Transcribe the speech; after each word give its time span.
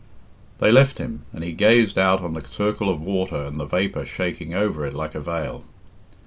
They 0.57 0.71
left 0.71 0.97
him, 0.97 1.25
and 1.31 1.43
he 1.43 1.51
gazed 1.51 1.95
out 1.95 2.21
on 2.21 2.33
the 2.33 2.43
circle 2.49 2.89
of 2.89 2.99
water 2.99 3.35
and 3.45 3.59
the 3.59 3.67
vapour 3.67 4.03
shaking 4.03 4.51
over 4.55 4.83
it 4.83 4.95
like 4.95 5.13
a 5.13 5.19
veil. 5.21 5.63